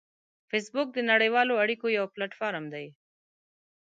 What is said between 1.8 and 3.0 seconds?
یو پلیټ فارم دی